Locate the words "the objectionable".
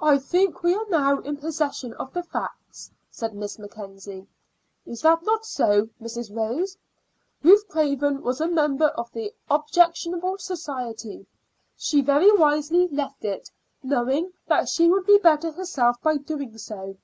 9.10-10.38